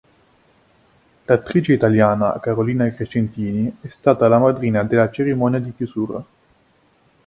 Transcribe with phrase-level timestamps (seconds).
[1.27, 6.25] L'attrice italiana Carolina Crescentini è stata la madrina della cerimonia di chiusura.